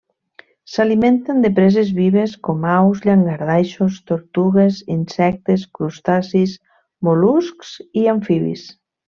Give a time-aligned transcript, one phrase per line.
[0.75, 6.59] S'alimenten de preses vives, com aus, llangardaixos, tortugues, insectes, crustacis,
[7.11, 8.67] mol·luscs i amfibis.